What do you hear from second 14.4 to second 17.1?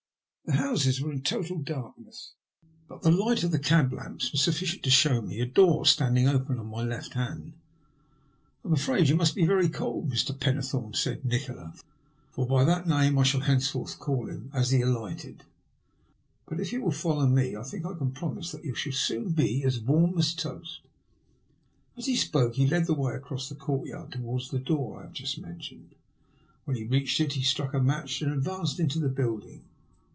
as he alighted, but if you \?ill